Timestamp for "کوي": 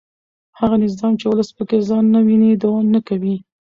3.07-3.35